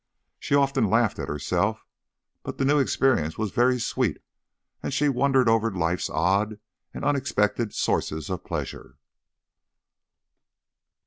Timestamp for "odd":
6.09-6.59